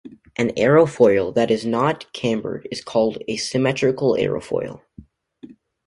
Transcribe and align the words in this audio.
An 0.35 0.49
aerofoil 0.57 1.31
that 1.35 1.51
is 1.51 1.63
not 1.63 2.11
cambered 2.11 2.67
is 2.71 2.83
called 2.83 3.19
a 3.27 3.35
"symmetrical" 3.37 4.15
aerofoil. 4.15 4.81